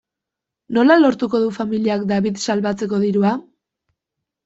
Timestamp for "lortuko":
1.01-1.43